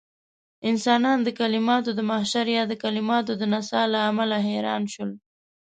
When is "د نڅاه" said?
3.37-3.85